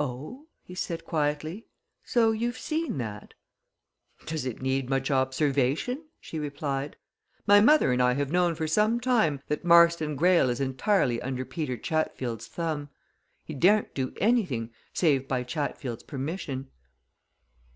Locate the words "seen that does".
2.58-4.44